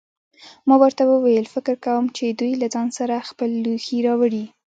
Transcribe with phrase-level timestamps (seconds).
[0.67, 4.45] ما ورته وویل: فکر کوم چې دوی له ځان سره خپل لوښي راوړي.